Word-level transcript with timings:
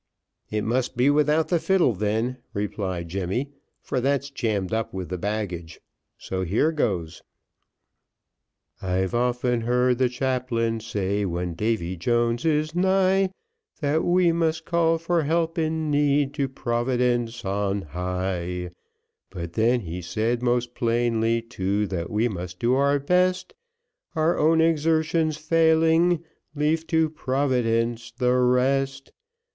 "It 0.49 0.63
must 0.63 0.97
be 0.97 1.11
without 1.11 1.49
the 1.49 1.59
fiddle 1.59 1.93
then," 1.93 2.37
replied 2.55 3.07
Jemmy, 3.07 3.51
"for 3.83 4.01
that's 4.01 4.31
jammed 4.31 4.73
up 4.73 4.91
with 4.95 5.09
the 5.09 5.17
baggage 5.19 5.79
so 6.17 6.41
here 6.43 6.71
goes," 6.71 7.21
I've 8.81 9.13
often 9.13 9.61
heard 9.61 9.99
the 9.99 10.09
chaplain 10.09 10.79
say, 10.79 11.23
when 11.23 11.53
Davey 11.53 11.97
Jones 11.97 12.45
is 12.45 12.73
nigh, 12.73 13.29
That 13.79 14.03
we 14.03 14.31
must 14.31 14.65
call 14.65 14.97
for 14.97 15.21
help 15.21 15.59
in 15.59 15.91
need, 15.91 16.33
to 16.33 16.49
Providence 16.49 17.45
on 17.45 17.83
high, 17.83 18.71
But 19.29 19.53
then 19.53 19.81
he 19.81 20.01
said, 20.01 20.41
most 20.41 20.73
plainly 20.73 21.43
too, 21.43 21.85
that 21.85 22.09
we 22.09 22.27
must 22.27 22.57
do 22.57 22.73
our 22.73 22.97
best, 22.97 23.53
Our 24.15 24.35
own 24.39 24.61
exertions 24.61 25.37
failing, 25.37 26.23
leave 26.55 26.87
to 26.87 27.07
Providence 27.07 28.11
the 28.17 28.33
rest. 28.33 29.11